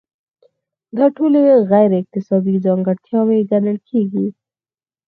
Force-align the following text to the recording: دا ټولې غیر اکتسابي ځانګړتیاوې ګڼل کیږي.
دا 0.97 1.05
ټولې 1.15 1.41
غیر 1.71 1.91
اکتسابي 2.01 2.55
ځانګړتیاوې 2.65 3.39
ګڼل 3.51 3.77
کیږي. 3.89 4.27